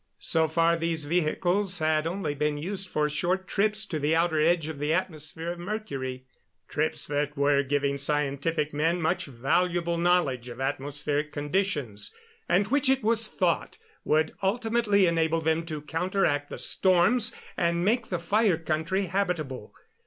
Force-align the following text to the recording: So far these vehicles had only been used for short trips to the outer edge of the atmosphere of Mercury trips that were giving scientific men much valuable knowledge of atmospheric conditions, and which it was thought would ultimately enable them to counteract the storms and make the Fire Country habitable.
So 0.17 0.47
far 0.47 0.75
these 0.75 1.05
vehicles 1.05 1.77
had 1.77 2.07
only 2.07 2.33
been 2.33 2.57
used 2.57 2.89
for 2.89 3.07
short 3.07 3.47
trips 3.47 3.85
to 3.85 3.99
the 3.99 4.15
outer 4.15 4.39
edge 4.41 4.67
of 4.67 4.79
the 4.79 4.95
atmosphere 4.95 5.51
of 5.51 5.59
Mercury 5.59 6.25
trips 6.67 7.05
that 7.05 7.37
were 7.37 7.61
giving 7.61 7.99
scientific 7.99 8.73
men 8.73 8.99
much 8.99 9.25
valuable 9.25 9.99
knowledge 9.99 10.49
of 10.49 10.59
atmospheric 10.59 11.31
conditions, 11.31 12.11
and 12.49 12.69
which 12.69 12.89
it 12.89 13.03
was 13.03 13.27
thought 13.27 13.77
would 14.03 14.33
ultimately 14.41 15.05
enable 15.05 15.39
them 15.39 15.67
to 15.67 15.83
counteract 15.83 16.49
the 16.49 16.57
storms 16.57 17.35
and 17.55 17.85
make 17.85 18.07
the 18.07 18.17
Fire 18.17 18.57
Country 18.57 19.05
habitable. 19.05 19.71